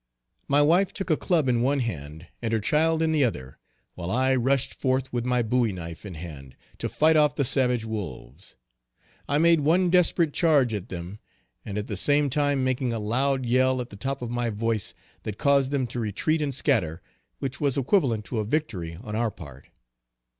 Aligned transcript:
My 0.47 0.63
wife 0.63 0.93
took 0.93 1.11
a 1.11 1.15
club 1.15 1.47
in 1.47 1.61
one 1.61 1.79
hand, 1.81 2.25
and 2.41 2.51
her 2.53 2.59
child 2.59 3.03
in 3.03 3.11
the 3.11 3.23
other, 3.23 3.59
while 3.93 4.09
I 4.09 4.33
rushed 4.35 4.73
forth 4.73 5.13
with 5.13 5.25
my 5.25 5.43
bowie 5.43 5.71
knife 5.73 6.07
in 6.07 6.15
hand, 6.15 6.55
to 6.79 6.89
fight 6.89 7.15
off 7.15 7.35
the 7.35 7.45
savage 7.45 7.85
wolves. 7.85 8.55
I 9.29 9.37
made 9.37 9.59
one 9.59 9.91
desperate 9.91 10.33
charge 10.33 10.73
at 10.73 10.89
them, 10.89 11.19
and 11.63 11.77
at 11.77 11.85
the 11.85 11.95
same 11.97 12.31
time 12.31 12.63
making 12.63 12.91
a 12.91 12.97
loud 12.97 13.45
yell 13.45 13.79
at 13.79 13.91
the 13.91 13.95
top 13.95 14.23
of 14.23 14.31
my 14.31 14.49
voice, 14.49 14.95
that 15.21 15.37
caused 15.37 15.69
them 15.69 15.85
to 15.85 15.99
retreat 15.99 16.41
and 16.41 16.55
scatter, 16.55 17.03
which 17.37 17.61
was 17.61 17.77
equivalent 17.77 18.25
to 18.25 18.39
a 18.39 18.43
victory 18.43 18.95
on 19.03 19.15
our 19.15 19.29
part. 19.29 19.69